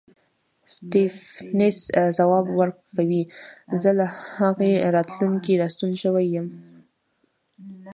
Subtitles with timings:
[0.73, 1.77] سټېفنس
[2.17, 3.23] ځواب ورکوي
[3.81, 4.05] زه له
[4.37, 6.47] هغې راتلونکې راستون شوی یم